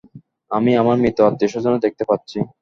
[0.51, 2.37] আমি আমার মৃত আত্মীয়স্বজনদের দেখতে পাচ্ছি।